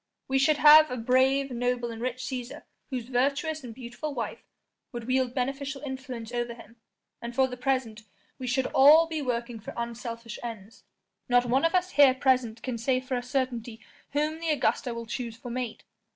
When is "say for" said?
12.79-13.15